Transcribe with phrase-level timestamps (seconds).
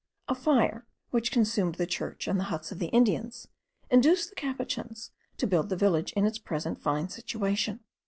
[0.27, 3.47] A fire, which consumed the church and the huts of the Indians,
[3.91, 7.81] induced the Capuchins to build the village in its present fine situation.